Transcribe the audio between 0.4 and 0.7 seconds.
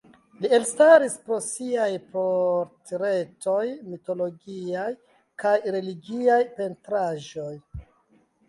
Li